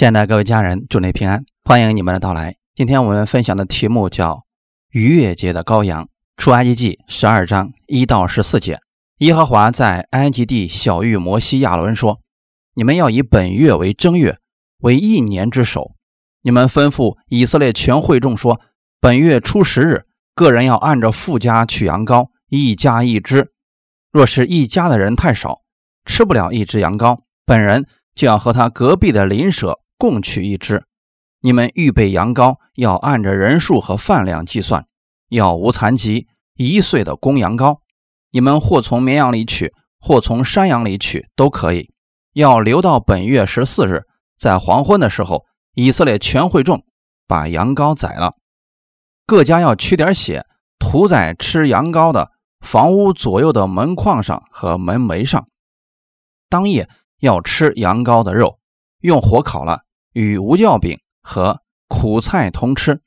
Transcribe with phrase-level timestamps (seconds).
[0.00, 2.56] 亲爱的各位家人，祝您平安，欢迎你们的到来。
[2.74, 4.46] 今天我们分享的题目叫
[4.92, 6.08] “逾越节的羔羊”。
[6.38, 8.80] 出埃及记十二章一到十四节，
[9.18, 12.20] 耶和华在埃及地小谕摩西、亚伦说
[12.72, 14.38] ：“你们要以本月为正月，
[14.78, 15.92] 为一年之首。
[16.40, 18.58] 你们吩咐以色列全会众说：
[19.02, 23.52] 本月初十日，个人要按着富家取羊羔，一家一只。
[24.10, 25.60] 若是一家的人太少，
[26.06, 30.86] 吃不了一只羊羔，本人。”就要和他隔壁的邻舍共取一只。
[31.42, 34.86] 你们预备羊羔，要按着人数和饭量计算，
[35.28, 37.80] 要无残疾、一岁的公羊羔。
[38.30, 41.92] 你们或从绵羊里取，或从山羊里取，都可以。
[42.32, 44.04] 要留到本月十四日，
[44.38, 45.44] 在黄昏的时候，
[45.74, 46.82] 以色列全会众
[47.28, 48.36] 把羊羔宰了。
[49.26, 50.46] 各家要取点血，
[50.78, 52.30] 涂在吃羊羔的
[52.60, 55.46] 房屋左右的门框上和门楣上。
[56.48, 56.88] 当夜。
[57.20, 58.60] 要吃羊羔的肉，
[59.00, 59.82] 用火烤了，
[60.12, 63.00] 与无酵饼和苦菜同吃，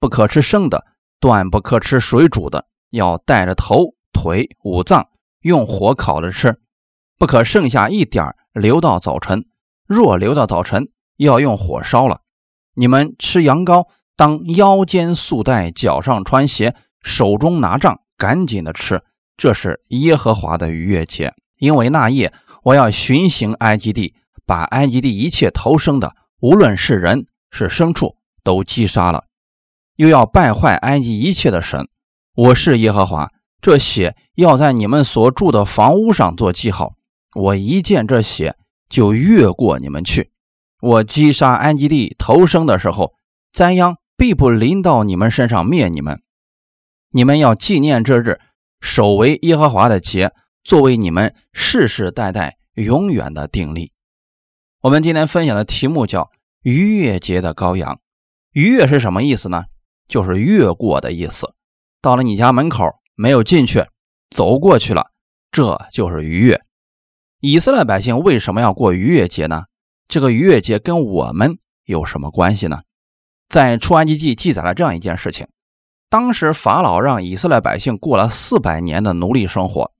[0.00, 0.86] 不可吃生的，
[1.20, 5.08] 断不可吃水煮的，要带着头、腿、五脏，
[5.40, 6.60] 用火烤着吃，
[7.18, 9.46] 不可剩下一点留到早晨。
[9.86, 12.20] 若留到早晨，要用火烧了。
[12.74, 19.02] 你们吃羊羔，当腰间束带，脚上穿鞋，手中拿杖，赶紧的吃。
[19.36, 22.32] 这是耶和华的逾越节，因为那夜。
[22.64, 29.24] 我要巡行埃及地，把埃及地一切投生的，无论是人是牲畜，都击杀了；
[29.96, 31.88] 又要败坏埃及一切的神。
[32.34, 33.28] 我是耶和华，
[33.60, 36.94] 这血要在你们所住的房屋上做记号。
[37.34, 38.56] 我一见这血，
[38.88, 40.30] 就越过你们去。
[40.80, 43.14] 我击杀埃及地投生的时候，
[43.52, 46.22] 灾殃必不临到你们身上灭你们。
[47.10, 48.38] 你们要纪念这日，
[48.80, 50.32] 守为耶和华的节。
[50.62, 53.90] 作为你们世世代代永远的定力，
[54.80, 56.30] 我们今天分享的题目叫
[56.62, 58.00] “逾越节的羔羊”。
[58.54, 59.64] 逾越是什么意思呢？
[60.06, 61.52] 就是越过的意思。
[62.00, 62.84] 到了你家门口
[63.16, 63.84] 没有进去，
[64.30, 65.10] 走过去了，
[65.50, 66.62] 这就是逾越。
[67.40, 69.64] 以色列百姓为什么要过逾越节呢？
[70.06, 72.82] 这个逾越节跟我们有什么关系呢？
[73.48, 75.48] 在出埃及记记载了这样一件事情：
[76.08, 79.90] 当时法老让以色列百姓过了四百年的奴隶生活。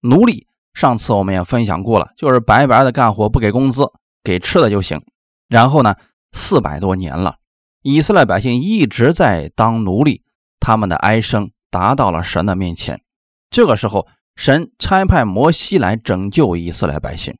[0.00, 3.90] 奴隶，上次我们也分享过了，就是白白的干活，不给工资，
[4.22, 5.02] 给吃的就行。
[5.48, 5.94] 然后呢，
[6.32, 7.36] 四百多年了，
[7.82, 10.22] 以色列百姓一直在当奴隶，
[10.60, 13.02] 他们的哀声达到了神的面前。
[13.50, 17.36] 这个时候，神差派摩西来拯救以色列百姓。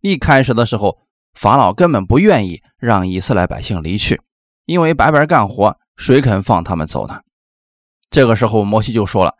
[0.00, 0.98] 一开始的时候，
[1.34, 4.20] 法老根本不愿意让以色列百姓离去，
[4.64, 7.20] 因为白白干活，谁肯放他们走呢？
[8.10, 9.36] 这个时候，摩西就说了：“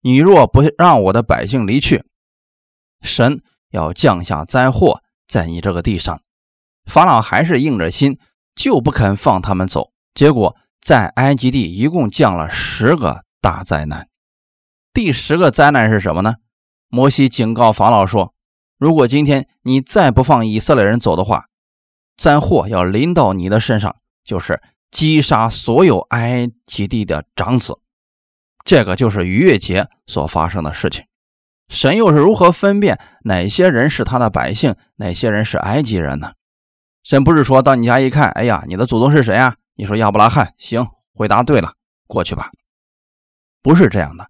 [0.00, 2.04] 你若不让我的百姓离去，”
[3.02, 6.22] 神要降下灾祸在你这个地上，
[6.86, 8.18] 法老还是硬着心
[8.54, 9.92] 就不肯放他们走。
[10.14, 14.08] 结果在埃及地一共降了十个大灾难。
[14.92, 16.36] 第十个灾难是什么呢？
[16.88, 18.32] 摩西警告法老说
[18.78, 21.46] ：“如果今天你再不放以色列人走的话，
[22.16, 24.62] 灾祸要临到你的身上，就是
[24.92, 27.80] 击杀所有埃及地的长子。”
[28.64, 31.04] 这个就是逾越节所发生的事情。
[31.68, 36.32] 神又是如何分辨哪些人是他的百姓，哪些人是埃及人呢？
[37.04, 39.54] 神不是说到你家一看，哎呀，你的祖宗是谁啊？
[39.74, 41.74] 你说亚伯拉罕，行，回答对了，
[42.06, 42.50] 过去吧。
[43.62, 44.26] 不是这样的，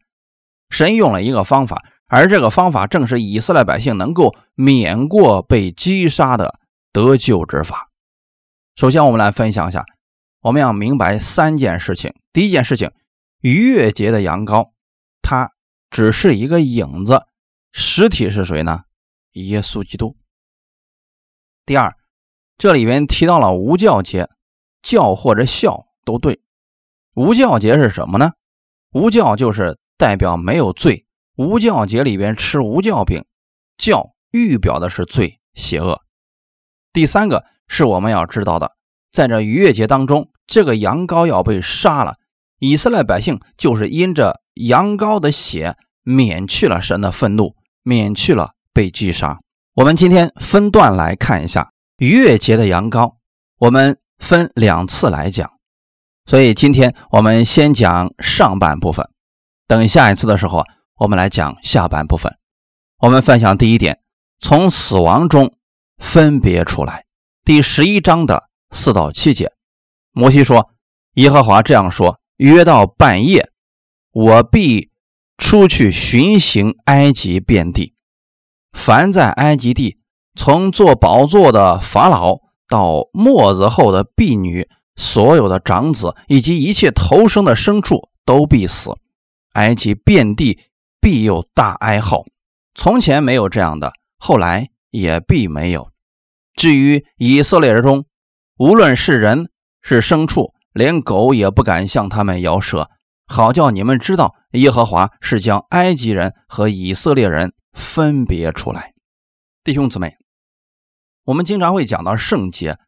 [0.68, 6.58] 神用了一个方法，而这个方法正是以色列百姓能够免过被击杀的
[6.92, 7.88] 得救之法。
[8.76, 9.84] 首先，我们来分享一下，
[10.40, 12.12] 我们要明白三件事情。
[12.32, 12.90] 第一件事情，
[13.40, 14.72] 逾越节的羊羔，
[15.22, 15.50] 它。
[15.90, 17.22] 只是一个影子，
[17.70, 18.82] 实体是谁呢？
[19.34, 20.16] 耶稣基督。
[21.64, 21.96] 第二，
[22.58, 24.28] 这里边提到了无教节，
[24.82, 26.40] 教或者孝都对。
[27.14, 28.32] 无教节是什么呢？
[28.92, 31.06] 无教就是代表没有罪。
[31.36, 33.24] 无教节里边吃无教饼，
[33.76, 36.02] 教预表的是罪邪恶。
[36.92, 38.72] 第三个是我们要知道的，
[39.12, 42.16] 在这逾越节当中，这个羊羔要被杀了，
[42.58, 45.76] 以色列百姓就是因着羊羔的血。
[46.06, 49.40] 免去了神的愤怒，免去了被击杀。
[49.72, 53.16] 我们今天分段来看一下逾越节的羊羔，
[53.58, 55.50] 我们分两次来讲。
[56.26, 59.08] 所以今天我们先讲上半部分，
[59.66, 60.64] 等下一次的时候，
[60.96, 62.36] 我们来讲下半部分。
[62.98, 64.00] 我们分享第一点，
[64.40, 65.56] 从死亡中
[65.98, 67.04] 分别出来。
[67.44, 69.52] 第十一章的四到七节，
[70.12, 70.70] 摩西说
[71.14, 73.50] ：“耶和华这样说：约到半夜，
[74.12, 74.90] 我必。”
[75.36, 77.96] 出去巡行埃及遍地，
[78.72, 79.98] 凡在埃及地
[80.34, 88.96] 从做宝座的法老到末子后的婢女，所有的长子以及一切投生的牲畜都必死。
[89.52, 90.58] 埃及遍地
[91.00, 92.24] 必有大哀号。
[92.74, 95.88] 从前没有这样的，后来也必没有。
[96.56, 98.04] 至于以色列人中，
[98.58, 102.90] 无论是人是牲畜，连狗也不敢向他们摇舌，
[103.26, 108.92] 好叫你们知道，耶和华是将埃及人和以色列人分别出来。
[109.62, 110.16] 弟兄姊妹，
[111.24, 112.78] 我们经常会讲到圣洁，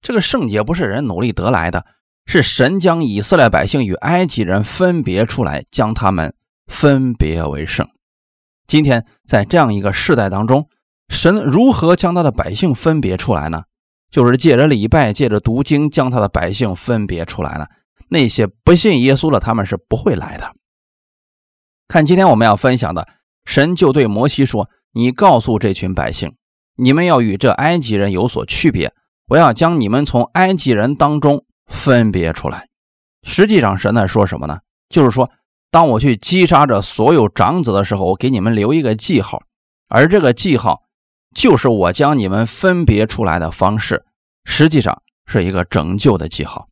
[0.00, 1.84] 这个圣洁不是人努力得来的，
[2.26, 6.34] 是神将以色列百姓与埃及人分别出来，将他们
[6.66, 7.88] 分别为圣。
[8.66, 10.68] 今天在这样一个世代当中，
[11.08, 13.64] 神如何将他的百姓分别出来呢？
[14.10, 17.68] 就是借着礼拜，借着读经，将他的百姓分别出来了。
[18.08, 20.54] 那些不信耶稣的，他们是不会来的。
[21.88, 23.06] 看今天我们要分享的，
[23.44, 26.34] 神就对摩西说：“你告诉这群百姓，
[26.78, 28.94] 你们要与这埃及人有所区别，
[29.26, 32.68] 我要将你们从埃及人当中分别出来。”
[33.22, 34.60] 实际上，神在说什么呢？
[34.88, 35.30] 就是说。
[35.70, 39.42] 当我去击杀这所有长子的时候，我给你们留一个记号，
[39.88, 40.84] 而这个记号
[41.34, 44.06] 就是我将你们分别出来的方式，
[44.46, 46.68] 实际上是一个拯救的记号。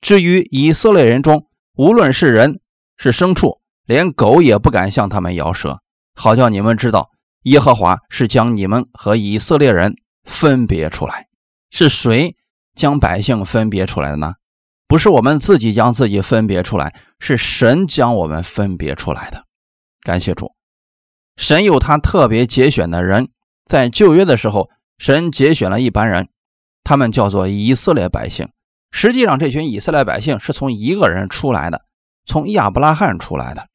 [0.00, 1.46] 至于以色列人中，
[1.76, 2.60] 无论是人
[2.96, 5.82] 是牲畜，连狗也不敢向他们摇舌，
[6.14, 7.10] 好叫你们知道，
[7.46, 9.94] 耶和华是将你们和以色列人
[10.24, 11.26] 分别出来。
[11.70, 12.34] 是谁
[12.74, 14.34] 将百姓分别出来的呢？
[14.88, 19.44] 不是我们自己将自己分别出来，是神将我们分别出来的。
[20.02, 20.54] 感谢主，
[21.36, 23.28] 神有他特别节选的人，
[23.64, 26.28] 在旧约的时候，神节选了一班人，
[26.82, 28.48] 他们叫做以色列百姓。
[28.90, 31.82] 实际上，这群以色列百姓是从一个人出来的，
[32.24, 33.68] 从亚伯拉罕出来的。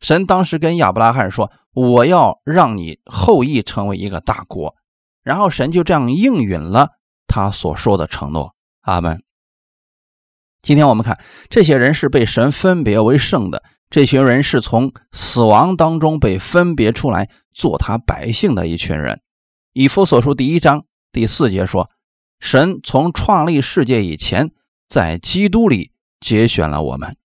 [0.00, 4.74] 神当时跟亚伯拉罕说：“我要让你后裔成为一个大国。”
[5.22, 6.90] 然后神就这样应允了
[7.26, 8.54] 他所说的承诺。
[8.82, 9.22] 阿门。
[10.62, 19.20] 今天我们看，这些人是被神分别为圣的，这群人是从死亡当中被分别出来做他百姓的一群人。
[19.72, 21.90] 以弗所书第一章第四节说
[22.38, 24.50] ：“神从创立世界以前，
[24.88, 27.16] 在基督里节选了我们。”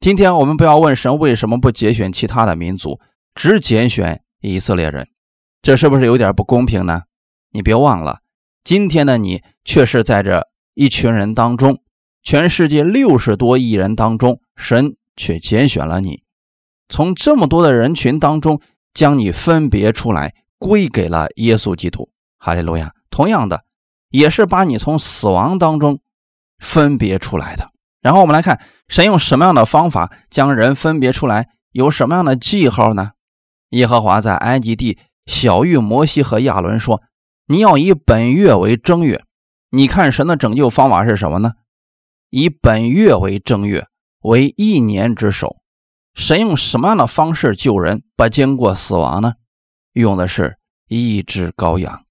[0.00, 3.00] 今天我们不要问神为什么不节选其他的民族，
[3.34, 5.08] 只拣选以色列人，
[5.60, 7.02] 这是不是有点不公平呢？
[7.50, 8.20] 你别忘了，
[8.62, 11.82] 今天的你却是在这一群人当中。
[12.22, 16.22] 全世界六十多亿人当中，神却拣选了你，
[16.88, 18.60] 从这么多的人群当中
[18.94, 22.08] 将你分别出来，归给了耶稣基督。
[22.36, 22.92] 哈利路亚！
[23.10, 23.64] 同样的，
[24.10, 25.98] 也是把你从死亡当中
[26.60, 27.72] 分别出来的。
[28.00, 31.48] 然后我们来看，神用什么样的方法将人分别出来？
[31.72, 33.10] 有什么样的记号呢？
[33.70, 37.02] 耶和华在埃及地小谕摩西和亚伦说
[37.46, 39.22] ：“你要以本月为正月。”
[39.70, 41.52] 你看神的拯救方法是什么呢？
[42.30, 43.86] 以本月为正月，
[44.22, 45.56] 为一年之首。
[46.14, 49.34] 神用什么样的方式救人，不经过死亡呢？
[49.92, 50.56] 用的是
[50.88, 52.04] 一只羔羊。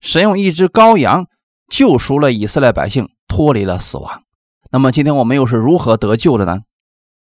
[0.00, 1.26] 神用一只羔羊
[1.68, 4.22] 救赎了以色列百姓，脱离了死亡。
[4.70, 6.62] 那么今天我们又是如何得救的呢？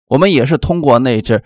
[0.07, 1.43] 我们也是通过那只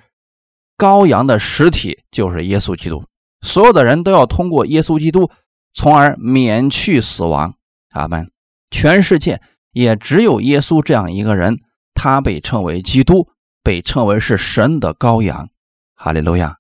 [0.77, 3.05] 羔羊的实体，就是耶稣基督。
[3.43, 5.31] 所有的人都要通过耶稣基督，
[5.73, 7.55] 从而免去死亡。
[7.91, 8.31] 阿门。
[8.71, 9.41] 全世界。
[9.73, 11.61] 也只有耶稣这样一个人，
[11.95, 13.29] 他被称为基督，
[13.63, 15.49] 被称为是神的羔羊。
[15.95, 16.57] 哈利路亚！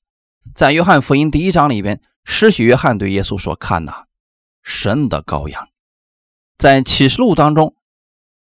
[0.54, 4.04] 在约翰福音第一章里边，施洗约翰对耶稣说：“看呐，
[4.62, 5.66] 神的羔羊。”
[6.56, 7.74] 在启示录当中，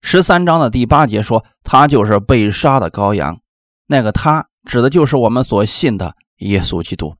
[0.06, 3.40] 十三章的第八节说：“他就是被杀的羔羊。”
[3.88, 7.16] 那个他指的就是我们所信的耶稣基督。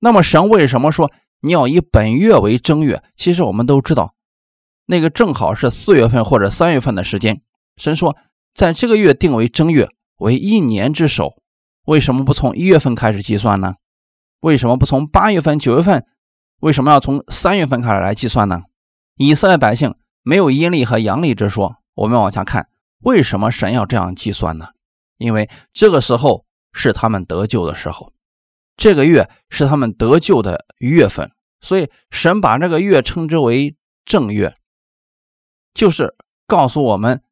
[0.00, 3.04] 那么神为什么说你要以本月为正月？
[3.16, 4.14] 其实我们都知道。
[4.86, 7.40] 那个正好是四月份或者三月份的时间，
[7.76, 8.16] 神说，
[8.52, 11.34] 在这个月定为正月，为一年之首。
[11.84, 13.74] 为什么不从一月份开始计算呢？
[14.40, 16.04] 为什么不从八月份、九月份？
[16.62, 18.62] 为什么要从三月份开始来计算呢？
[19.16, 21.76] 以色列百姓没有阴历和阳历之说。
[21.94, 22.68] 我们往下看，
[23.00, 24.68] 为什么神要这样计算呢？
[25.18, 28.12] 因为这个时候是他们得救的时候，
[28.76, 31.30] 这个月是他们得救的月份，
[31.60, 34.56] 所以神把这个月称之为正月。
[35.74, 36.14] 就是
[36.46, 37.22] 告诉我们，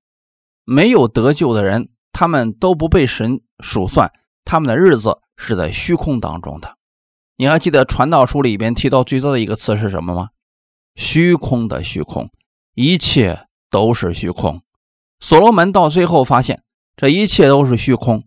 [0.64, 4.12] 没有得救的人，他们都不被神数算，
[4.44, 6.76] 他们的日子是在虚空当中的。
[7.36, 10.28] 你还记得传道书里边提到最多的一个词是什么吗？
[10.94, 12.30] 虚空的虚空，
[12.74, 14.62] 一切都是虚空。
[15.20, 16.62] 所罗门到最后发现，
[16.96, 18.24] 这一切都是虚空，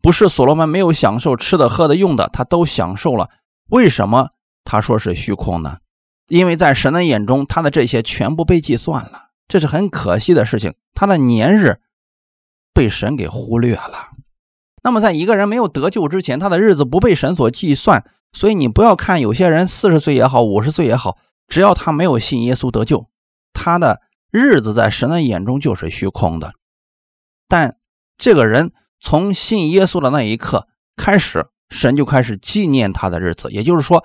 [0.00, 3.30] 不是所罗门没有享受吃的、喝的、用的，他都享受了。
[3.68, 4.30] 为什么
[4.64, 5.78] 他说是虚空呢？
[6.28, 10.74] 因为在神的眼中，他的这些全部被计算了，这是很可惜的事情。
[10.94, 11.80] 他的年日
[12.72, 14.10] 被神给忽略了。
[14.82, 18.04] 那么，在一个人没有得救之前，他的日子不被神所计算。
[18.32, 21.16] 所以你不要看有些人四十岁也好，五十岁也好，
[21.48, 23.08] 只要他没有信耶稣得救，
[23.52, 26.52] 他的日子在神的眼中就是虚空的。
[27.48, 27.76] 但
[28.18, 30.66] 这个人从信耶稣的那一刻
[30.96, 33.50] 开始，神就开始纪念他的日子。
[33.50, 34.04] 也就是说，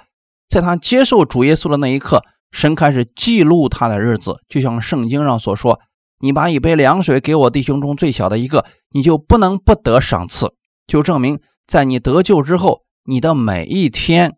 [0.50, 4.42] 在他接受主耶稣的那一刻，神开始记录他的日子。
[4.48, 5.80] 就像圣经上所说
[6.20, 10.54] ：“你把一杯凉水给我弟兄中最小的一个，你就不能不得赏赐。”
[10.88, 12.84] 就证明在你得救之后。
[13.04, 14.38] 你的每一天，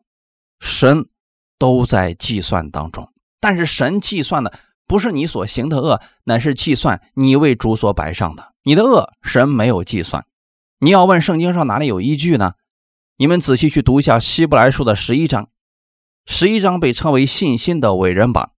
[0.61, 1.09] 神
[1.59, 3.11] 都在计算当中。
[3.41, 8.53] 但是神计算的不是你所行的恶，乃是计算你为主所摆上的。
[8.63, 10.25] 你的恶，神没有计算。
[10.79, 12.53] 你要问圣经上哪里有依据呢？
[13.17, 15.49] 你们仔细去读一下希伯来书的十一章，
[16.25, 18.51] 十一章被称为信心的伟人榜，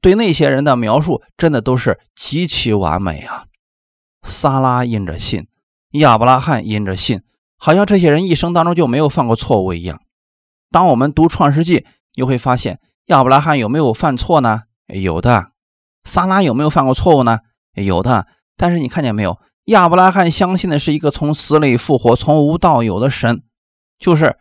[0.00, 3.46] 对那些人的描述真的都是极其完美啊。
[4.22, 5.46] 撒拉因着信，
[5.92, 7.22] 亚伯拉罕因着信。
[7.56, 10.02] 好像这些人一生当中就没有犯过错误一样。
[10.72, 14.62] 当我们读创世纪，你会发现亚伯拉罕有没有犯错呢？
[14.88, 15.51] 有的。
[16.04, 17.40] 撒拉有没有犯过错误呢？
[17.74, 18.26] 有的。
[18.56, 19.38] 但是你看见没有？
[19.66, 23.42] 亚伯拉罕相信的是一个从死里复活、从无到有的神，
[23.98, 24.38] 就是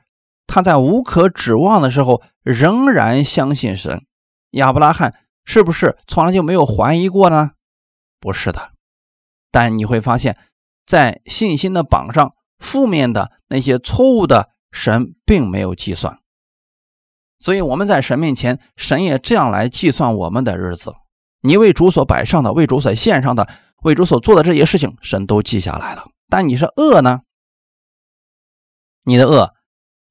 [0.47, 4.05] 他在无可指望的时候仍然相信神。
[4.51, 5.15] 亚伯拉罕
[5.45, 7.51] 是不是从来就没有怀疑过呢？
[8.19, 8.71] 不是的。
[9.51, 10.37] 但你会发现
[10.85, 12.33] 在信心的榜上。
[12.61, 16.19] 负面的那些错误的神并没有计算，
[17.39, 20.93] 所以我们在神面前，神也这样来计算我们的日子。
[21.41, 23.49] 你为主所摆上的、为主所献上的、
[23.83, 26.05] 为主所做的这些事情，神都记下来了。
[26.29, 27.21] 但你是恶呢？
[29.03, 29.53] 你的恶，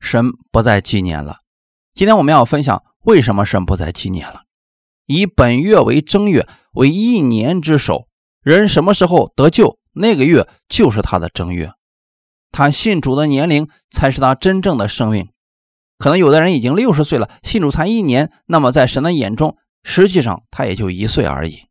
[0.01, 1.39] 神不再纪念了。
[1.95, 4.43] 今天我们要分享为什么神不再纪念了。
[5.07, 8.07] 以本月为正月，为一年之首。
[8.43, 11.73] 人什么时候得救，那个月就是他的正月。
[12.51, 15.31] 他信主的年龄才是他真正的生命，
[15.99, 21.67] 可能有的人已经六十岁了，信主才一年，那么在神的眼中，实际上他也就一岁而已。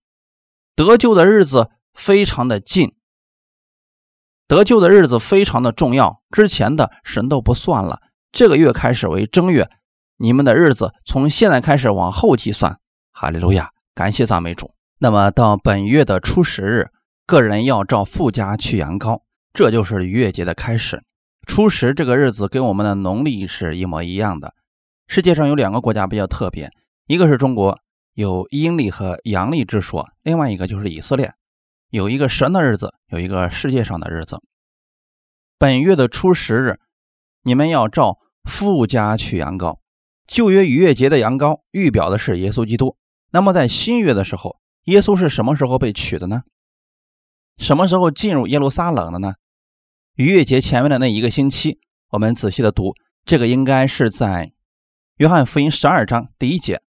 [0.75, 2.95] 得救的日子非常的近，
[4.47, 8.01] 得救的日子非常的重要，之前的神都不算了。
[8.31, 9.69] 这个月开始为正月，
[10.17, 12.79] 你们的日子从现在开始往后计算。
[13.11, 14.73] 哈利路亚，感谢赞美主。
[14.99, 16.89] 那么到本月的初十日，
[17.25, 19.21] 个人要照富家去羊羔。
[19.51, 21.03] 这就是逾越节的开始。
[21.47, 24.53] 初十这个日子跟我们的农历是一模一样的。
[25.07, 26.71] 世界上有两个国家比较特别，
[27.07, 27.79] 一个是中国，
[28.19, 31.31] 有阴历和阳历之说；另外一个就是以色列，
[31.89, 34.41] 有一个神的日子，有一个世界上的日子。
[35.57, 36.81] 本月的初十日，
[37.43, 39.77] 你们要照富家取羊羔。
[40.27, 42.97] 旧约逾越节的羊羔预表的是耶稣基督。
[43.31, 46.41] 那么在新约的时候，耶稣是什么时候被取的呢？
[47.57, 49.35] 什么时候进入耶路撒冷的呢？
[50.15, 54.51] 逾越节前面的那一个星期，我们仔细的读，这个应该是在
[55.15, 56.81] 约翰福音十二章第一节。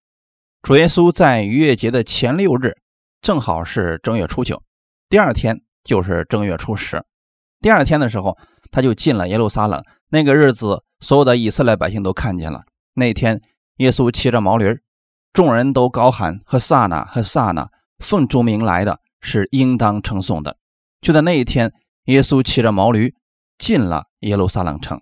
[0.61, 2.77] 主耶稣在逾越节的前六日，
[3.19, 4.61] 正好是正月初九，
[5.09, 7.03] 第二天就是正月初十。
[7.61, 8.37] 第二天的时候，
[8.69, 9.83] 他就进了耶路撒冷。
[10.09, 12.61] 那个日子，所有的以色列百姓都看见了。
[12.93, 13.41] 那天，
[13.77, 14.79] 耶稣骑着毛驴，
[15.33, 20.57] 众人都高喊：“和撒那，和撒那，奉主名来的是应当称颂的。”
[21.01, 21.73] 就在那一天，
[22.05, 23.15] 耶稣骑着毛驴
[23.57, 25.01] 进了耶路撒冷城。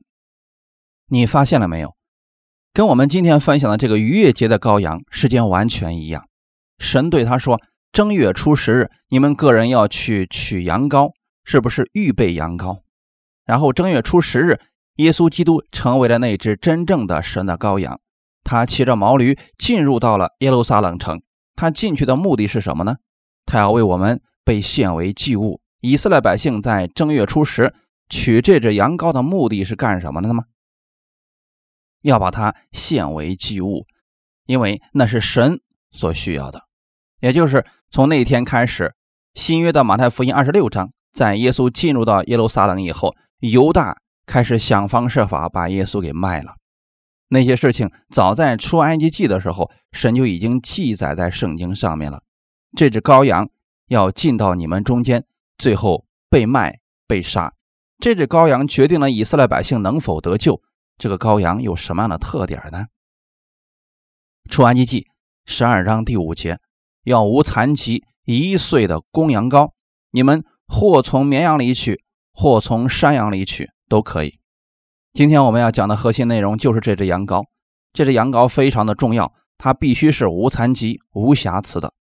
[1.07, 1.97] 你发现了没有？
[2.71, 6.25] 跟我们今天分享的这个逾越节的羔羊时间完全一样。
[6.77, 7.59] 神对他说
[7.91, 11.11] ：“正月初十日，你们个人要去取羊羔，
[11.43, 12.81] 是不是预备羊羔？”
[13.43, 14.59] 然后正月初十日，
[14.97, 17.99] 耶稣基督成为了那只真正的神的羔羊。
[18.43, 21.21] 他骑着毛驴进入到了耶路撒冷城。
[21.55, 22.97] 他进去的目的是什么呢？
[23.45, 25.59] 他要为我们被献为祭物。
[25.81, 27.73] 以色列百姓在正月初十
[28.09, 30.45] 取这只羊羔的目的是干什么的吗？
[32.01, 33.85] 要把它献为祭物，
[34.45, 36.63] 因为那是神所需要的。
[37.19, 38.95] 也就是从那天开始，
[39.33, 46.55] 新约的马太福音二十六章，在耶稣进入到耶路撒冷以后，犹大开始想方设法把耶稣给卖了。
[47.29, 52.23] 那些事情早在出埃及记的时候，神就已经记载在圣经上面了。
[52.77, 53.49] 这只羔羊
[53.87, 55.25] 要进到你们中间。
[55.57, 57.53] 最后被卖被杀，
[57.99, 60.61] 这只羔羊决定了以色列百姓能否得救。
[60.99, 62.87] 这个羔羊有什么样的特点呢？
[64.49, 65.07] 出埃及记
[65.45, 66.59] 十二章第五节，
[67.03, 69.71] 要无残疾一岁的公羊羔，
[70.11, 72.03] 你们或从绵羊里取，
[72.33, 74.39] 或从山羊里取都可以。
[75.13, 77.45] 今天我们要讲的核心内容就是这只羊羔。
[77.93, 81.93] 这只羊羔非常的重要，它必须是无残疾、无瑕疵的。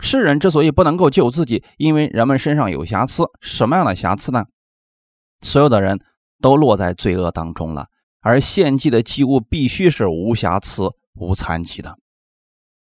[0.00, 3.24] 世人之所以不能够救自己，因为人们身上有瑕疵。
[3.40, 4.44] 什么样的瑕疵呢？
[5.40, 5.98] 所有的人
[6.40, 7.88] 都落在罪恶当中了，
[8.28, 11.96] 而献祭的祭物必须是无瑕疵、无残疾的，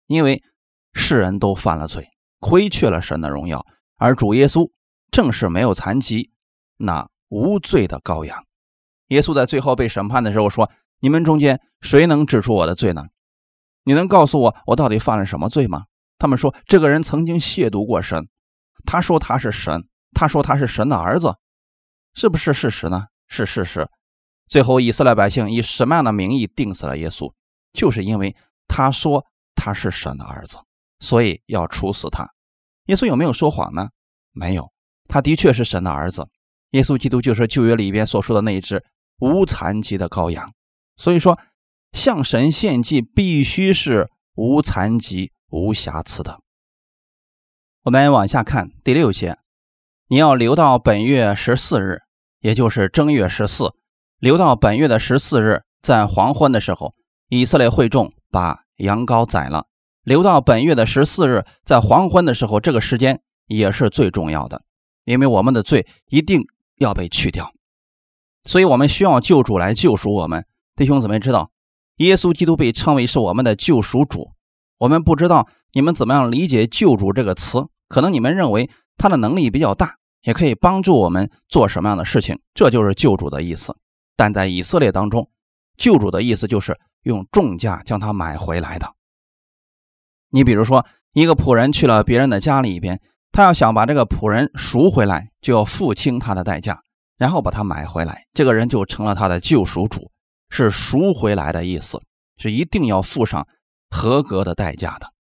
[0.07, 0.45] 因为
[0.93, 4.71] 世人都犯了罪，亏缺了神的荣耀，而主耶稣
[5.11, 6.31] 正是没有残疾、
[6.77, 8.45] 那无罪的羔羊。
[9.09, 10.71] 耶稣在最后被审判的时候说
[11.03, 13.03] ：“你们中间谁能指出我的罪呢？
[13.83, 15.87] 你能告诉我我到底犯了什么罪吗？”
[16.17, 18.29] 他们说，这个人曾经亵渎过神，
[18.87, 21.35] 他说他是神，他说他是神的儿子，
[22.15, 23.07] 是不是事实呢？
[23.27, 23.89] 是事实。
[24.49, 27.33] 最后，以色列百姓以什么样的名义定死了耶稣？
[27.73, 28.35] 就是因为
[28.69, 29.25] 他说
[29.55, 30.59] 他是神的儿子，
[31.01, 32.29] 所以要处死他。
[32.87, 33.89] 耶稣有没有说谎呢？
[34.33, 34.71] 没有，
[35.09, 36.29] 他的确是神的儿子。
[36.71, 38.85] 耶稣基督就是旧约里边所说的那一只
[39.19, 40.53] 无残疾的羔羊。
[40.97, 41.39] 所以说，
[41.93, 45.33] 向神献祭必须是无残疾。
[45.51, 46.41] 无瑕疵的。
[47.85, 49.39] 我们往下看第六节，
[50.09, 52.01] 你要留到本月十四日，
[52.41, 53.73] 也就是正月十四，
[54.25, 56.95] 留到本月的十四日，在黄昏的时候，
[57.29, 59.67] 以色列会众把羊羔宰了。
[60.03, 64.63] 留到本月的十四日，在黄昏的时候，这个时间也是最重要的，
[65.05, 66.43] 因为我们的罪一定
[66.79, 67.53] 要被去掉，
[68.45, 70.47] 所以我们需要救主来救赎我们。
[70.75, 71.51] 弟兄姊妹知道，
[71.99, 74.31] 耶稣基督被称为是我们的救赎主。
[74.79, 83.77] 我们不知道你们怎么样理解“救主”这个词，可能你们认为他的能力比较大，也可以帮助我们做什么样的事情，这就是救主的意思。
[84.17, 85.31] 但在以色列当中，
[85.77, 88.95] 救主的意思就是用重价将他买回来的。
[90.31, 93.01] 你比如说，一个仆人去了别人的家里边，
[93.33, 96.83] 他要想把这个仆人赎回来，就要付清他的代价，
[97.17, 100.11] 然后把他买回来，这个人就成了他的救赎主，
[100.51, 102.01] 是赎回来的意思，
[102.37, 103.47] 是一定要付上。
[103.91, 105.13] 合格的代价的。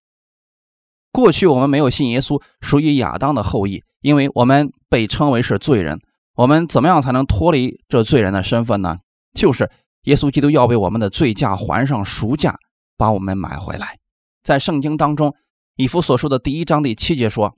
[1.12, 6.01] 过去我们没有信耶稣，属于亚当的后裔，因为我们被称为是罪人。
[6.36, 8.98] 我们怎么样才能脱离这罪人的身份呢？
[9.34, 9.69] 就是
[10.04, 12.58] 耶稣基督要为我们的罪价还上赎价，
[12.98, 14.00] 把我们买回来。
[14.43, 15.36] 在圣经当中，
[15.76, 17.56] 以弗所说的第一章第七节说：“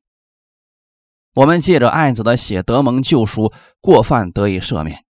[1.35, 5.03] 我们借着爱子的血得蒙救赎，过犯得以赦免。”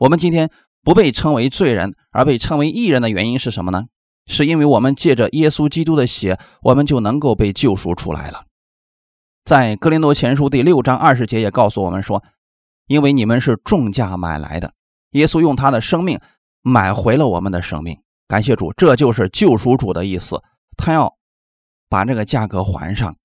[0.00, 0.50] 我们今天
[0.82, 3.84] 不被称为罪人，而被称为义人的原因是什么呢？
[4.26, 8.44] 是因为我们借着耶稣基督的血，我们就能够被救赎出来了。
[9.44, 12.22] 在哥林多前书第六章二十节也告诉我们说
[12.90, 14.74] ：“因为你们是重价买来的，
[15.10, 16.18] 耶稣用他的生命
[16.60, 17.96] 买回了我们的生命。
[18.26, 20.42] 感谢主，这就是救赎主的意思。
[20.76, 21.16] 他要
[21.88, 23.16] 把这个价格还上，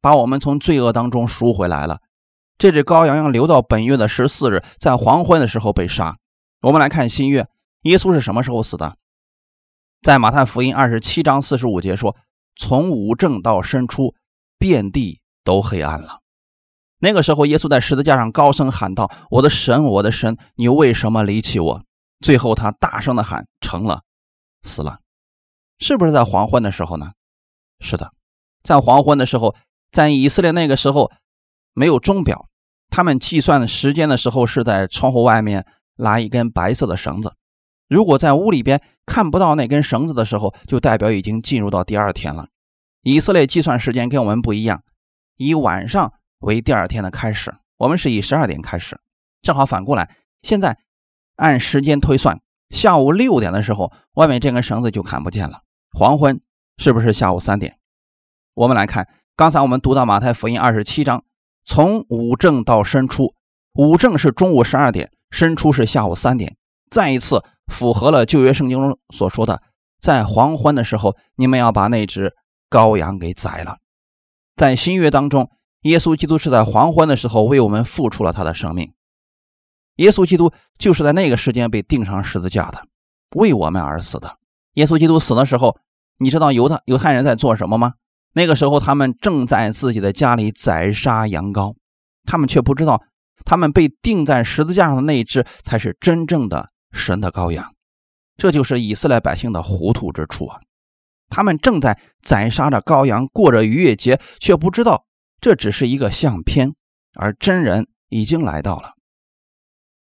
[0.00, 2.00] 把我们从罪恶当中赎回来了。
[2.58, 6.18] 这只羔羊要留到本月的十四日，在黄昏的时候被杀。
[6.62, 7.46] 我们来看新月，
[7.82, 8.96] 耶稣是什么时候死的？”
[10.02, 12.16] 在马太福音二十七章四十五节说
[12.58, 14.16] ：“从午正到深处，
[14.58, 16.21] 遍地都黑暗了。
[17.04, 21.82] 那个时候，耶稣在十字架上高声喊道：‘我的神，我的神，你为什么离弃我？’
[22.24, 24.02] 最后，他大声的喊：‘成了，
[24.62, 25.00] 死了。’
[25.80, 27.10] 是不是在黄昏的时候呢？
[27.80, 28.12] 是的，
[28.62, 29.56] 在黄昏的时候，
[29.90, 31.10] 在以色列那个时候
[31.74, 32.46] 没有钟表，
[32.88, 37.34] 他们计算时间的时候是在窗户外面拉一根白色的绳子。”
[37.90, 42.46] 如果在屋里边看不到那根绳子的时候，就代表已经进入到第二天了。
[43.02, 44.84] 以色列计算时间跟我们不一样，
[45.36, 49.00] 以晚上为第二天的开始，我们是以十二点开始，
[49.40, 50.14] 正好反过来。
[50.42, 50.78] 现在
[51.36, 55.62] 按时间推算，下午六点的时候，外面这根绳子就看不见了。
[55.90, 56.40] 黄昏
[56.76, 57.78] 是不是下午三点？
[58.54, 61.24] 我们来看，刚才我们读到马太福音二十七章，
[61.64, 63.34] 从午正到申初，
[63.72, 66.56] 午正是中午十二点，申初是下午三点。
[66.90, 67.42] 再一次。
[67.68, 69.62] 符合了旧约圣经中所说的，
[69.98, 72.34] 在黄昏的时候，你们要把那只
[72.68, 73.78] 羔羊给宰了。
[74.56, 75.48] 在新约当中，
[75.82, 78.92] 耶稣基督是在黄昏的时候为我们付出了他的生命。
[79.96, 82.86] 耶稣基督就是在那个时间被钉上十字架的，
[83.36, 84.38] 为我们而死的。
[84.74, 85.78] 耶稣基督死的时候，
[86.18, 87.94] 你知道犹太犹太人在做什么吗？
[88.34, 91.74] 那个时候，他们正在自己的家里宰杀羊羔，
[92.24, 93.02] 他们却不知道，
[93.44, 96.70] 他们被钉在十字架上的那一只才是真正的。
[96.94, 97.74] 神的羔羊，
[98.36, 100.60] 这就是以色列百姓的糊涂之处啊！
[101.30, 105.06] 他们正在宰杀着羔羊，过着逾越节，却不知道
[105.42, 106.72] 这只是一个相片，
[107.14, 108.92] 而真人已经来到了。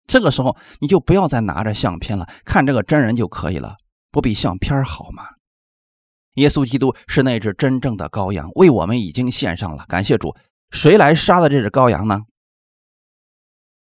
[0.06, 3.76] 这个时候，你就不要再拿着相片了，看这个真人就可以了，
[4.10, 5.24] 不比相片好吗？
[6.36, 9.84] 耶稣基督是那只真正的羔羊，为我们已经献上了。
[9.86, 10.34] 感谢主，
[10.70, 12.20] 谁来杀的这只羔羊呢？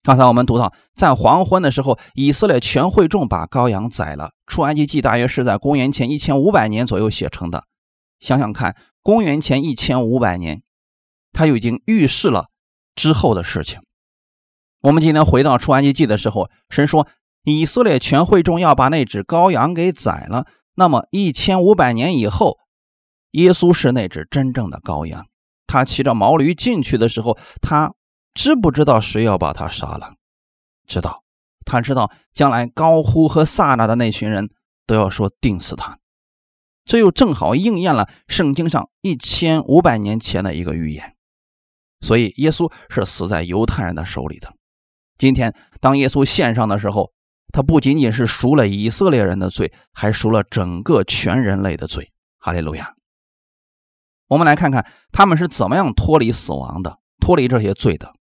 [0.03, 4.33] 刚才我们读到，在黄昏的时候，以色列全会众把羔羊宰了。
[4.49, 7.65] 出埃及记大约是在公元前一千五百年左右写成的。
[8.19, 10.63] 想想看，公元前一千五百年，
[11.37, 12.47] 他就已经预示了
[12.95, 13.81] 之后的事情。
[14.81, 17.07] 我们今天回到出埃及记的时候，神说
[17.45, 20.47] 以色列全会众要把那只羔羊给宰了。
[20.75, 22.57] 那么一千五百年以后，
[23.33, 25.27] 耶稣是那只真正的羔羊。
[25.67, 27.93] 他骑着毛驴进去的时候，他
[28.33, 30.15] 知不知道谁要把他杀了？
[30.87, 31.23] 知道，
[31.67, 34.49] 他知道将来高呼和撒那的那群人
[34.87, 35.99] 都要说定死他。
[36.85, 41.16] 这又正好应验了圣经上一千五百年前的一个预言。
[42.01, 44.53] 所以耶稣是死在犹太人的手里的。
[45.19, 47.13] 今天当耶稣献上的时候，
[47.53, 52.13] 他不仅仅是赎了以色列人的罪，还赎了整个全人类的罪。
[52.39, 52.93] 哈利路亚。
[54.29, 58.13] 我们来看看他们是怎么样脱离死亡的，脱离这些罪的。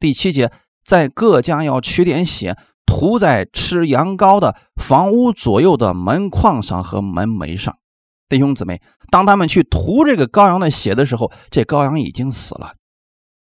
[0.00, 0.50] 第七节，
[0.84, 7.76] 在各家要取点血，涂在吃羊羔的房屋左右的门框上和门楣上。
[8.28, 12.74] 弟兄姊妹，当他们去涂这个羔羊的血的时候，这羔羊已经死了。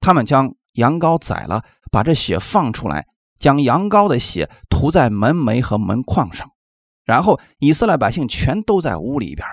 [0.00, 3.06] 他们将羊羔宰了，把这血放出来，
[3.38, 6.50] 将羊羔的血涂在门楣和门框上，
[7.04, 9.46] 然后以色列百姓全都在屋里边。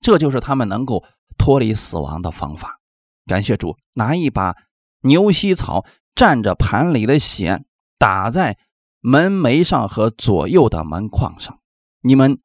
[0.00, 1.04] 这就是他们能够
[1.38, 2.80] 脱离死亡的方法。
[3.26, 4.54] 感谢主，拿一把
[5.00, 7.64] 牛膝草蘸着盘里的血，
[7.98, 8.58] 打在
[9.00, 11.58] 门楣上和左右的门框上。
[12.02, 12.38] 你们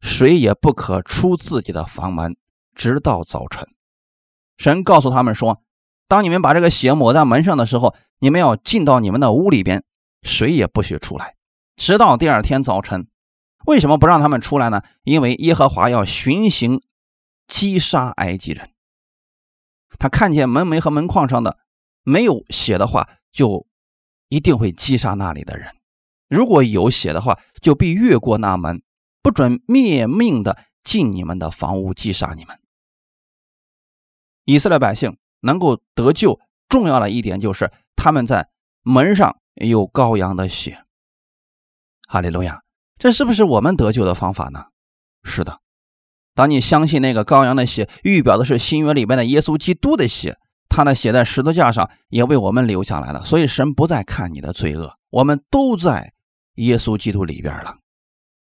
[0.00, 2.36] 谁也不可出自己的房门，
[2.74, 3.66] 直到早晨。
[4.58, 5.62] 神告诉他们说
[6.08, 9.84] ：“当你们把这个血抹在门上的时候，你们要进到你们的屋里边，
[10.22, 11.36] 谁也不许出来，
[11.76, 13.08] 直到第二天早晨。
[13.66, 14.82] 为什么不让他们出来呢？
[15.02, 16.82] 因为耶和华要巡行。”
[17.48, 18.70] 击杀埃及人，
[20.00, 21.58] 他看见门楣和门框上的
[22.02, 23.68] 没有血的话，就
[24.28, 25.68] 一定会击杀那里的人；
[26.28, 28.82] 如果有血的话，就必越过那门，
[29.22, 32.58] 不准灭命的进你们的房屋击杀你们。
[34.44, 35.16] 以色列百姓
[35.46, 38.48] 能够得救，重要的一点就是他们在
[38.82, 40.84] 门上有羔羊的血。
[42.06, 42.60] 哈利路亚！
[42.98, 44.66] 这是不是我们得救的方法呢？
[45.22, 45.60] 是的。
[46.34, 50.36] 当你相信那个羔羊的血预表的是新约里边的耶稣基督的血，
[50.68, 56.12] 他的血在十字架上也为我们留下来了，所以神不再看你的罪恶，我们都在
[56.56, 57.78] 耶稣基督里边了。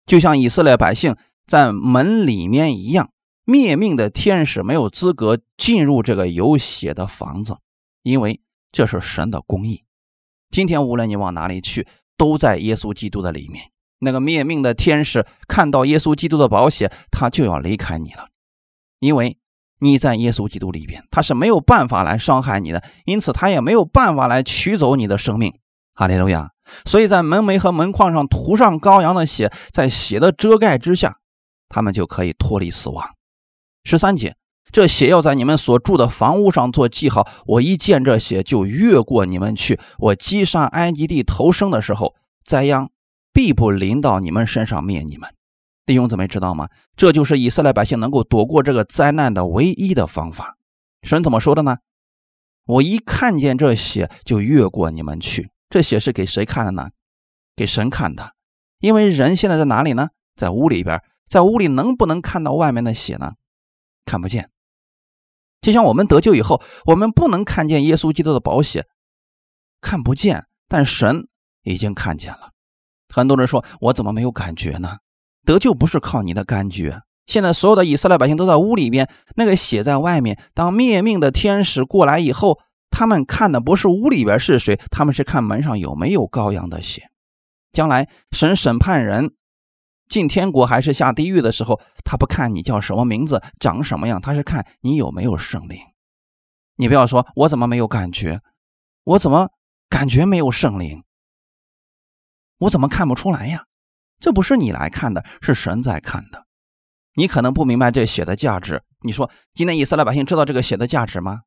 [0.06, 1.16] 就像以色列百姓
[1.48, 3.12] 在门里面一样，
[3.50, 7.58] 灭命的天使没有资格进入这个有血的房子，
[8.04, 9.86] 因为这是神的公义。
[10.52, 13.72] 今天无论你往哪里去，都在耶稣基督的里面。
[13.98, 18.28] 那个灭命的天使看到耶稣基督的宝血，他就要离开你了，
[19.00, 19.40] 因为
[19.80, 25.58] 你在耶稣基督里边，他是没有办法来伤害你的，因此他也没有办法来取走你的生命。
[25.96, 26.52] 哈利路亚！
[26.86, 31.18] 所以在门楣和门框上涂上羔羊的血，在血的遮盖之下，
[31.68, 33.10] 他们就可以脱离死亡。
[33.84, 34.36] 十三节，
[34.72, 39.80] 这血要在你们所住的房屋上做记号，我一见这血就越过你们去。
[39.98, 42.89] 我击杀埃及地头生的时候，灾殃。
[43.32, 45.30] 必不临到你们身上灭你们，
[45.86, 46.68] 弟兄姊妹知道吗？
[46.98, 50.58] 这就是以色列百姓能够躲过这个灾难的唯一的方法。
[51.04, 51.78] 神怎么说的呢？
[52.65, 55.52] 我一看见这血就越过你们去。
[55.70, 56.89] 这血是给谁看的呢？
[57.56, 58.34] 给神看的。
[58.80, 60.10] 因为人现在在哪里呢？
[60.36, 63.34] 在屋里边，在屋里能不能看到外面的血呢？
[64.10, 64.50] 看不见。
[65.62, 68.88] 就像我们得救以后，我们不能看见耶稣基督的宝血，
[69.82, 71.28] 看不见，但神
[71.63, 72.54] 已经看见了。
[73.13, 74.98] 很多人说：“我怎么没有感觉呢？”
[75.45, 77.02] 得救不是靠你的感觉。
[77.28, 80.41] 现在所有的以色列百姓都在屋里边，那个血在外面。
[80.56, 87.04] 当灭命的天使过来以后，他们看的不是屋里边是谁，他们是看门上有没有羔羊的血。
[87.72, 89.36] 将来神审判人
[90.10, 95.80] 进天国还是下地狱的时候，他不看你叫什么名字、长什么样，他是看你有没有圣灵。
[96.76, 98.41] 你不要说我怎么没有感觉，
[99.04, 99.52] 我怎么
[99.88, 101.04] 感觉没有圣灵？
[102.58, 103.65] 我怎么看不出来呀？
[104.19, 106.45] 这不是你来看的，是神在看的。
[107.15, 108.82] 你可能不明白这血的价值。
[109.02, 111.41] 你说今天以色列百姓知道这个血的价值吗？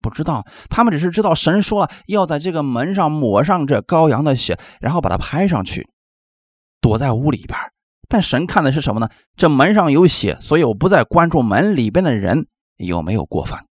[0.00, 5.90] 不知道，他们只是知道神说了要在这个门上抹上这羔羊的血，然后把它拍上去，
[6.80, 7.58] 躲在屋里边。
[8.08, 9.10] 但神看的是什么呢？
[9.36, 13.66] 这门上有血，所以我不再关注门里边的人有没有过犯。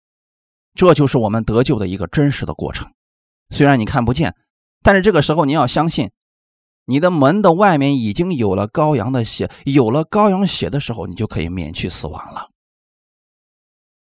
[0.74, 2.90] 这就是我们得救的一个真实的过程。
[3.50, 4.34] 虽然你看不见，
[4.82, 6.10] 但是这个时候你要相信。
[6.86, 12.50] 你的门的外面已经有了羔羊的血，有了羔羊血的时候，你就可以免去死亡了。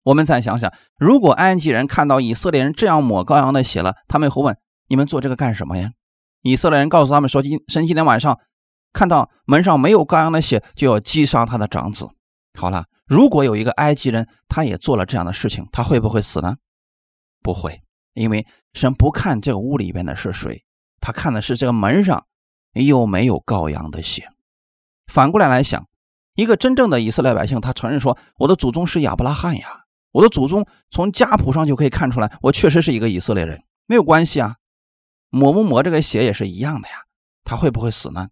[0.01, 5.91] 我们再想想，如果埃及人看到以色列人这样抹羔羊的血了，他们会问：你们做这个干什么呀？
[6.41, 8.39] 以色列人告诉他们说：今神今天晚上
[8.95, 12.07] 看到门上没有羔羊的血，就要击杀他的长子。
[12.57, 16.55] 好了，如果有一个埃及人，他也做了这样的事情，他会不会死呢？
[17.43, 17.81] 不会，
[18.13, 20.63] 因为神不看这个屋里边的是谁，
[21.01, 22.25] 他看的是这个门上
[22.71, 24.29] 有没有羔羊的血。
[25.07, 25.85] 反过来来想，
[26.35, 29.81] 一个真正的以色列百姓，他承认说：“我的祖宗是亚伯拉罕呀，
[30.13, 34.55] 我的祖宗从家谱上就可以看出来，我确实是一个以色列人。”没有关系啊，
[35.29, 36.95] 抹不抹这个血也是一样的呀。
[37.43, 38.29] 他会不会死呢？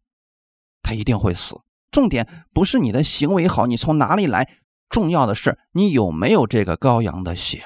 [0.84, 1.56] 他一定会死。
[1.90, 4.48] 重点不是你的行为好，你从哪里来，
[4.90, 7.64] 重要的是你有没有这个羔羊的血。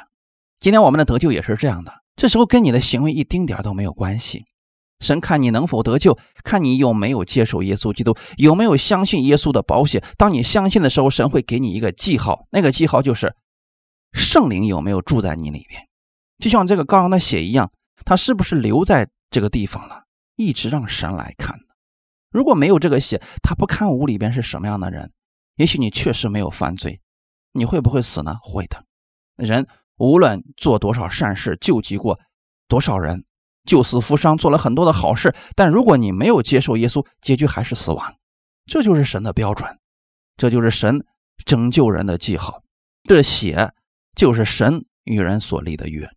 [0.59, 4.45] 今天我们的得救也是这样的，这时候跟你的行为一丁点都没有关系。
[4.99, 10.03] 神看你能否得救，看你有没有接受耶稣基督，有没有相信耶稣的保险。
[10.17, 13.35] 当你相信的时候，神会给你一个记号，那个记号就是
[14.13, 15.87] 圣灵有没有住在你里面，
[16.39, 17.71] 就像这个羔羊的血一样，
[18.05, 21.59] 它是不是留在这个地方了，一直让神来看。
[22.29, 25.11] 如果没有这个血，他不看屋里边是什么样的人，
[25.55, 26.99] 也许你确实没有犯罪，
[27.53, 28.35] 你会不会死呢？
[28.41, 28.83] 会的。
[29.35, 32.19] 人无论做多少善事，救济过
[32.67, 33.23] 多少人，
[33.65, 38.15] 救死扶伤，做了很多的好事，但如果你没有接受耶稣，结局还是死亡。
[38.65, 39.79] 这就是神的标准，
[40.35, 41.05] 这就是神
[41.45, 42.61] 拯救人的记号。
[43.03, 43.73] 这血
[44.15, 46.09] 就是神与人所立的约。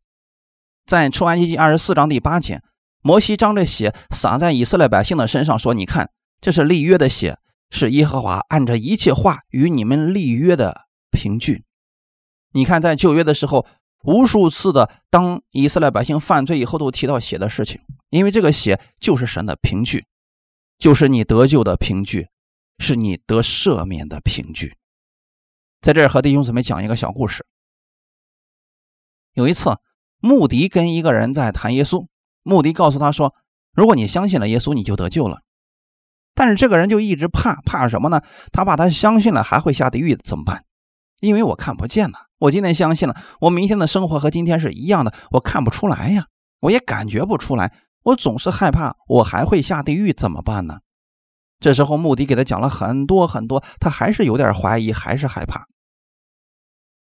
[0.87, 2.61] 在出埃及记二十四章第八节。
[3.02, 6.10] 摩西将这血洒在以色列百姓的身上，说：“你看，
[6.40, 7.38] 这是立约的血，
[7.70, 11.64] 是耶和华按着一切话与你们立约的凭据。
[12.52, 13.66] 你看，在旧约的时候，
[14.04, 20.04] 无数次的当以色列百姓犯罪以后，都提到血的事情，因为这个血就是神的凭据，
[20.78, 22.28] 就是你得救的凭据，
[22.78, 24.76] 是你得赦免的凭据。
[25.80, 27.46] 在这儿和弟兄姊妹讲一个小故事。
[29.32, 29.78] 有一次，
[30.18, 32.06] 穆迪跟一个人在谈耶稣。”
[32.42, 33.35] 穆迪告诉他说
[33.74, 35.42] ：“如果你相信了耶稣，你就得救了。”
[36.35, 38.22] 但是这个人就一直怕，怕什么呢？
[38.53, 40.64] 他怕他相信了还会下地狱，怎么办？
[41.20, 42.18] 因为我看不见呐。
[42.38, 46.26] 我今天相信了，我明天的生活和今天是一样的，我看不出来呀，
[46.61, 47.74] 我也感觉不出来。
[48.05, 50.81] 我总是害怕，我还会下地狱，怎么办呢？
[51.59, 55.66] 这时候，穆迪给他讲了很多很多，他还是有点怀疑，还是害怕。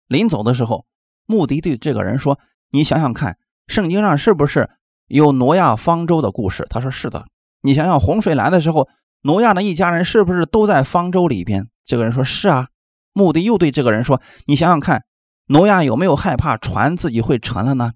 [0.07, 0.85] 临走的时候，
[1.25, 2.39] 穆迪对这个人说
[2.73, 4.69] ：“你想想看，圣经上是不是？”
[5.07, 7.25] 有挪亚方舟的故事，他说是的。
[7.62, 8.88] 你想想，洪水来的时候，
[9.23, 11.69] 挪亚的一家人是不是都在方舟里边？
[11.85, 12.69] 这个人说是啊。
[13.12, 15.05] 穆迪又对这个人说：“你想想看，
[15.47, 17.93] 挪亚有没有害怕船自己会沉了呢？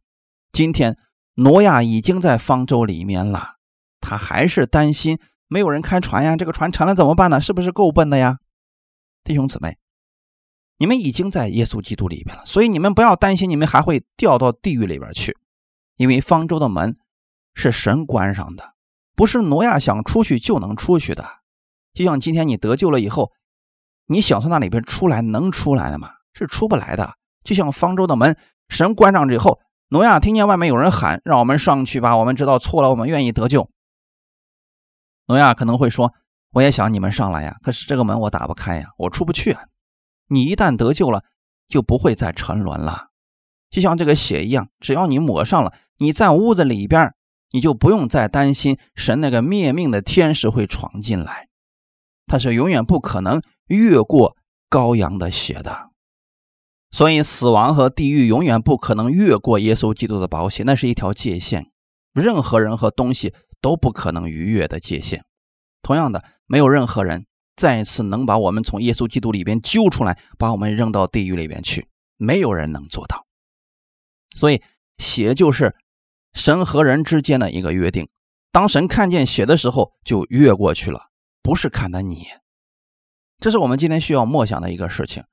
[0.52, 0.96] 今天
[1.34, 3.56] 挪亚已经在方舟里面了，
[4.00, 5.18] 他还是担心
[5.48, 7.40] 没有人开船呀，这个船沉了怎么办呢？
[7.40, 8.38] 是不是够笨的呀？
[9.24, 9.76] 弟兄姊妹，
[10.78, 15.36] 你们已经在耶稣基督里边了，所以你们不要担心，你们还会掉到地狱里边去。”
[15.98, 16.96] 因为方舟的门
[17.52, 18.72] 是神关上的，
[19.14, 21.28] 不是挪亚想出去就能出去的。
[21.92, 23.32] 就像今天你得救了以后，
[24.06, 26.12] 你想从那里边出来，能出来的吗？
[26.32, 27.14] 是出不来的。
[27.42, 33.68] 就像方舟的门，神关上之后，挪亚听见外面有人喊：“让我们上去吧！”我们知道错了，我们愿意得救。
[35.26, 36.14] 挪亚可能会说
[36.52, 39.62] ：“我也想你们上来呀，可是这个门我打不开呀，我出不去啊。”
[40.30, 41.24] 你一旦得救了，
[41.66, 43.08] 就不会再沉沦了。
[43.70, 47.12] 就像这个血一样，只要你抹上了，你在屋子里边，
[47.50, 51.48] 你就不用再担心神那个灭命的天使会闯进来，
[52.26, 54.36] 他是永远不可能越过
[54.70, 55.90] 羔羊的血的。
[56.90, 61.70] 所以，死亡和地狱永远不可能越过耶稣基督的宝血，那是一条界限，
[62.14, 65.22] 任何人和东西都不可能逾越的界限。
[65.82, 73.26] 同样的，没有任何人再次能把我们从耶稣基督里边揪出来，把我们扔到地狱里边去，没有人能做到。
[74.34, 74.62] 所以，
[74.96, 75.76] 血就是
[76.32, 78.08] 神和人之间的一个约定。
[78.50, 81.10] 当神看见血的时候，就越过去了，
[81.42, 82.26] 不是看的你。
[83.38, 85.24] 这是我们今天需要默想的一个事情。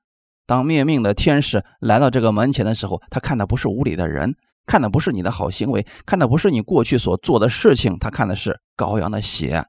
[0.46, 9.66] 当灭命的天使来到这个门前的时候，他看的不是屋里的人，看的不是你的好行为，看的不是你过去所做的事情，他看的是羔羊的血。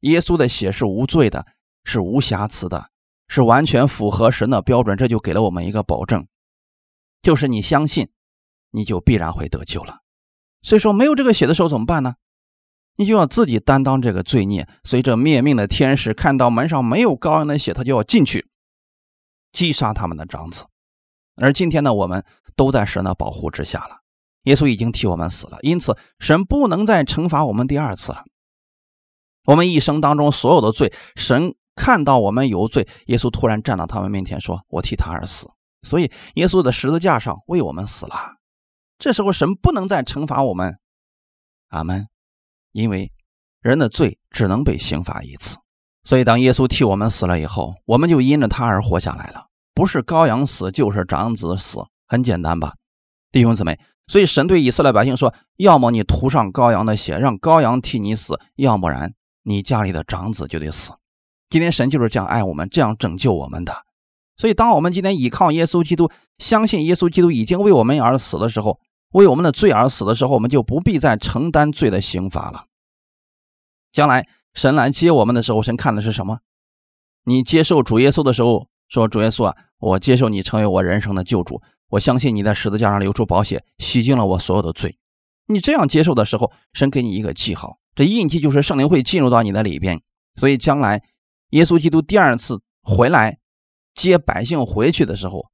[0.00, 1.46] 耶稣的血是无罪的，
[1.84, 2.90] 是无瑕疵的，
[3.26, 4.96] 是完全符合神的标准。
[4.96, 6.26] 这就给了我们一个保证，
[7.22, 8.10] 就是你相信。
[8.76, 9.98] 你就必然会得救了，
[10.64, 12.14] 所以说没有这个血的时候怎么办呢？
[12.96, 14.66] 你就要自己担当这个罪孽。
[14.82, 18.48] 随着灭命的天使看到门上没有羔羊的血，他就要进去
[19.52, 20.64] 击杀他们的长子。
[21.36, 22.24] 而今天呢，我们
[22.56, 23.98] 都在神的保护之下了。
[24.44, 28.24] 耶稣已经替我们死了，因此神不能再惩罚我们第二次了。
[29.44, 35.50] 我们一生当中所有的罪，神看到我们有罪，耶稣突然站到他们面前说：“我替他而死。”
[35.82, 38.14] 所以耶稣的十字架上为我们死了。
[39.04, 40.78] 这时候神不能再惩罚我们，
[41.68, 42.08] 阿门。
[42.72, 43.12] 因为
[43.60, 45.58] 人的罪只能被刑罚一次，
[46.04, 49.48] 所以当耶稣替我们死了以后，我们就因着他而活下来了。
[49.74, 52.76] 不是羔羊死，就是长子死，很简单吧，
[53.30, 53.78] 弟兄姊妹。
[54.06, 59.12] 所以神对以色列百姓说：要么你涂上羔羊的血，让羔羊替你死；要不然
[59.42, 60.92] 你家里的长子就得死。
[61.50, 63.84] 今天神就是这样爱我们，这样拯救我们的。
[64.38, 68.80] 所以，当我们今天倚靠耶稣基督，相信耶稣基督已经为我们而死的时候，
[69.14, 72.66] 为我们的罪而死的时候，我们就不必再承担罪的刑罚了。
[73.90, 76.40] 将来神来接我们的时候，神看的是什么？
[77.24, 84.98] 你接受主耶稣的时候，说主耶稣啊，我接受你成为我人生的救主，我相信你在十字架上流出宝血，洗净了我所有的罪。
[85.46, 90.00] 你这样接受的时候，神给你一个记号，这印记就是圣灵会进入到你的里边。
[90.36, 91.02] 所以将来
[91.50, 93.38] 耶稣基督第二次回来。
[93.94, 95.46] 接百姓回去的时候，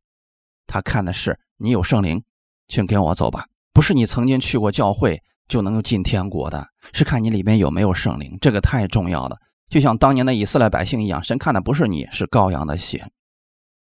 [0.67, 2.25] 他看的是你有圣灵，
[2.71, 3.45] 请跟我走吧。
[3.75, 9.37] 不是你曾经去过教会就能够进天国的，是看你里面有没有圣灵，这个太重要了。
[9.69, 13.07] 就像当年的以色列百姓一样，神看的不是你是羔羊的血，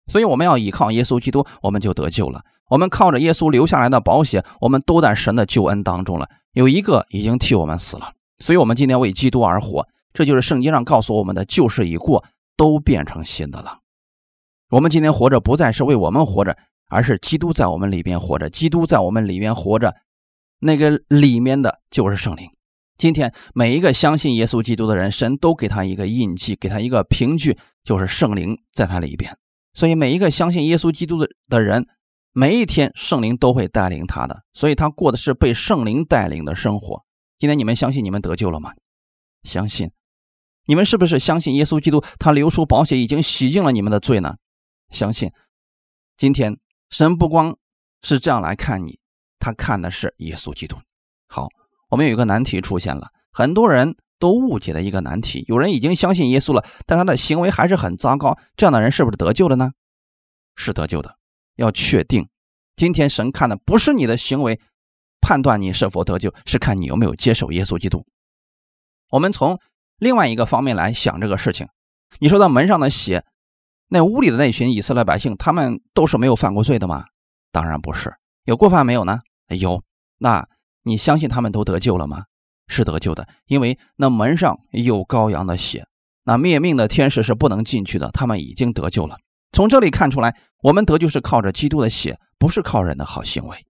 [0.08, 2.42] 所以我们要依靠耶稣基督，我们就得救了。
[2.70, 6.28] 我们靠着耶稣留下来的宝血，我们都在神的救恩当中了。
[6.54, 9.88] 有一个已经替我们死了，所以我们今天为基督而活。
[10.14, 12.26] 这就是圣经上告诉我们的：旧事已过，
[12.58, 13.80] 都变成新的了。
[14.70, 16.58] 我们今天活着不再是为我们活着，
[16.90, 18.50] 而是基督在我们里边活着。
[18.50, 19.96] 基督在我们里边活着，
[20.60, 22.50] 那个里面的就是圣灵。
[22.98, 29.38] 今天每一个相信耶稣基督的人，神都给他一个印记，给他一个凭据，就是圣灵在他里边。
[29.74, 31.86] 所以每一个相信耶稣基督的的人，
[32.34, 37.04] 每一天圣灵都会带领他的，所以他过的是被圣灵带领的生活。
[37.38, 38.74] 今天你们相信你们得救了吗？
[39.44, 39.92] 相信。
[40.66, 42.04] 你们是不是相信耶稣基督？
[42.18, 44.36] 他流出宝血已经洗净了你们的罪呢？
[44.90, 45.32] 相信，
[46.18, 46.58] 今天
[46.90, 47.58] 神不光
[48.02, 49.00] 是这样来看你，
[49.40, 50.78] 他看的是耶稣基督。
[51.28, 51.50] 好，
[51.90, 55.44] 我们有一个难题出现了，很多人都误解的一个难题。
[55.48, 59.72] 有人已经相信耶稣了，但他的行为还是很糟糕，这样的人是不是得救了呢？
[60.56, 61.18] 是得救的。
[61.56, 62.30] 要确定，
[62.76, 64.62] 今天神看的不是你的行为，
[65.20, 68.06] 判断你是否得救，是看你有没有接受耶稣基督。
[69.10, 69.60] 我们从
[69.98, 71.68] 另外一个方面来想这个事情，
[72.20, 73.26] 你说到门上的血。
[73.90, 77.06] 那屋里的那群以色列百姓，他们都是没有犯过罪的吗？
[77.52, 79.20] 当然不是，有过犯没有呢？
[79.58, 79.82] 有。
[80.18, 80.48] 那
[80.84, 82.26] 你相信他们都得救了吗？
[82.68, 85.86] 是得救的，因为那门上有羔羊的血，
[86.24, 88.12] 那灭命的天使是不能进去的。
[88.12, 89.18] 他们已经得救了。
[89.54, 93.66] 从这里看出来，我们得救是靠着基督的血，不是靠人的好行为。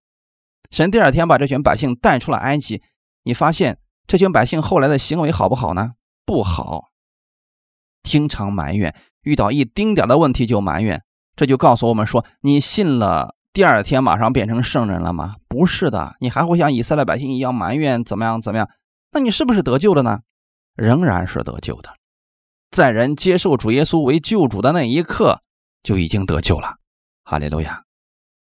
[0.72, 2.82] 神第二天把这群百姓带出了埃及，
[3.22, 3.78] 你发现
[4.08, 5.92] 这群百姓后来的行为好不好呢？
[6.26, 6.88] 不好，
[8.02, 8.94] 经常埋怨。
[9.22, 11.02] 遇到一丁点的问题就埋怨，
[11.36, 15.36] 这就告诉我们说：你信了，第二天马上变成圣人了吗？
[15.48, 18.68] 不是的，你还会像以色列百姓一样埋怨，怎么样怎么样？
[19.12, 20.20] 那你是不是得救了呢？
[20.74, 21.90] 仍然是得救的，
[22.70, 25.40] 在人接受主耶稣为救主的那一刻，
[25.82, 26.76] 就已经得救了。
[27.24, 27.82] 哈利路亚。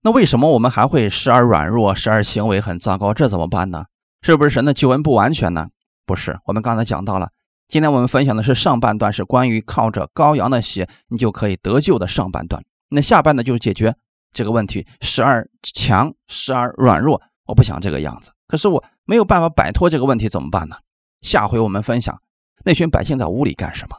[0.01, 3.13] 那为什么我们还会时而软弱，时而行为很糟糕？
[3.13, 3.85] 这怎么办呢？
[4.21, 5.67] 是不是神的救恩不完全呢？
[6.05, 7.29] 不是，我们刚才讲到了。
[7.67, 12.63] 今天我们分享的是上半段，是关于靠着羔羊的血你就可以得救的上半段。
[12.89, 13.93] 那下半段就是解决
[14.31, 17.21] 这个问题，时而强，时而软弱。
[17.45, 20.77] 我不想这个样子，可是我没有办法摆脱这个问题，怎么办呢？
[21.21, 22.21] 下回我们分享
[22.63, 23.97] 那群百姓在屋里干什么。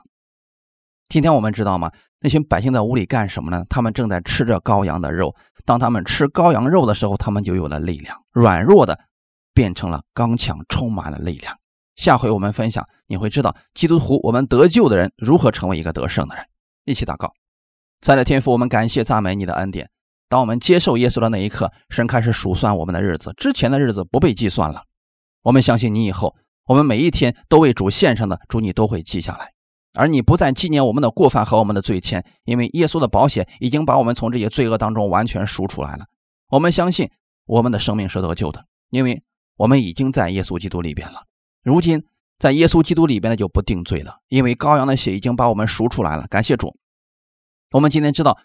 [1.11, 1.91] 今天我们知道吗？
[2.21, 3.65] 那群百姓在屋里干什么呢？
[3.69, 5.35] 他们正在吃着羔羊的肉。
[5.67, 8.99] 当他们吃羔羊肉的时候，他们就有了力量，软弱的
[9.53, 11.55] 变成了刚强，充满了力量。
[11.99, 16.47] 下回我们分享，你会知道基督徒我们得救的人如何成为一个得胜的人。
[16.85, 17.33] 一起祷告，
[18.01, 19.91] 在的天父，我们感谢赞美你的恩典。
[20.29, 24.85] 当我们接受耶稣的那一刻，神开始数算我们的日子，之前的日子不被计算了。
[25.43, 29.51] 我们相信你以后，我们每一天都为主献上的，主你都会记下来，
[29.93, 36.05] 而你不再纪念我们的过犯和我们的罪愆，因为耶稣的保险已经把我们从这些罪恶当中完全赎出来了。
[36.51, 37.11] 我们相信
[37.45, 39.21] 我们的生命是得救的，因为
[39.57, 41.25] 我们已经在耶稣基督里边了。
[41.63, 42.05] 如今，
[42.39, 46.27] 在耶稣基督里边呢就不定罪了，因为羔羊的血已经把我们赎出来了。
[46.29, 46.77] 感谢主，
[47.73, 48.39] 我们今天知道，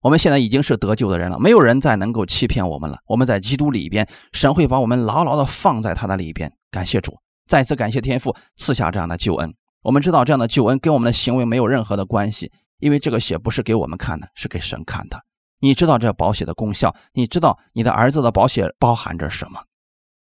[0.00, 2.98] 我们现在已经是得救的人了，没有人再能够欺骗我们了。
[3.06, 6.52] 我们在基督里边，神会把我们牢牢的放在他的里边。
[6.70, 9.54] 感谢主，再次感谢天父赐下这样的救恩。
[9.82, 15.20] 我们知道这样的救恩跟我们的行为没有任何的关系，因为这个血不是给我们看的，是给神看的。
[15.58, 19.60] 你知道这保险的功效，你知道你的儿子的保险包含着什么？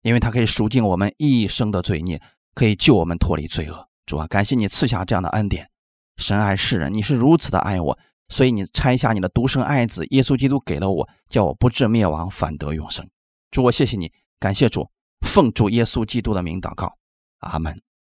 [0.02, 2.20] 因为他可以赎尽我们一生的罪孽，
[2.54, 3.88] 可以救我们脱离罪恶。
[4.06, 5.68] 主啊，感谢你赐下这样的恩典。
[6.16, 7.98] 神爱世人，你是如此的爱我，
[8.28, 13.08] 所以你拆下你的独生爱子耶稣基督给了我，叫我不至灭亡，反得永生。
[13.50, 14.90] 主，我谢谢你，感谢主，
[15.26, 16.96] 奉主耶稣基督的名祷告，
[17.38, 17.74] 阿门。